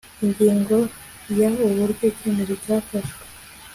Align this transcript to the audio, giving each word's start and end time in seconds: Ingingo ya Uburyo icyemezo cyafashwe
Ingingo 0.23 0.77
ya 1.39 1.49
Uburyo 1.67 2.03
icyemezo 2.11 2.53
cyafashwe 2.63 3.21